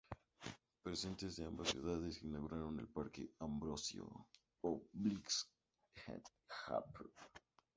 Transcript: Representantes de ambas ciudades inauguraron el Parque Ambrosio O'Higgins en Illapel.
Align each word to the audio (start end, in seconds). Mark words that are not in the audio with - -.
Representantes 0.79 1.35
de 1.35 1.45
ambas 1.45 1.67
ciudades 1.67 2.23
inauguraron 2.23 2.79
el 2.79 2.87
Parque 2.87 3.29
Ambrosio 3.37 4.07
O'Higgins 4.63 5.47
en 6.07 6.23
Illapel. 6.67 7.11